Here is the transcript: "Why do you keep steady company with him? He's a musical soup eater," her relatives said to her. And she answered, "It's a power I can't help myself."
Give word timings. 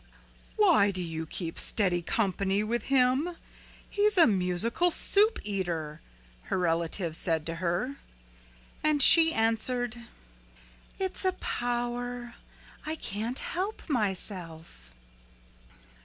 "Why 0.55 0.89
do 0.89 0.99
you 0.99 1.27
keep 1.27 1.59
steady 1.59 2.01
company 2.01 2.63
with 2.63 2.85
him? 2.85 3.37
He's 3.87 4.17
a 4.17 4.25
musical 4.25 4.89
soup 4.89 5.37
eater," 5.43 6.01
her 6.45 6.57
relatives 6.57 7.19
said 7.19 7.45
to 7.45 7.55
her. 7.61 7.97
And 8.83 8.99
she 9.03 9.31
answered, 9.31 9.95
"It's 10.97 11.23
a 11.23 11.33
power 11.33 12.33
I 12.83 12.95
can't 12.95 13.37
help 13.37 13.87
myself." 13.87 14.89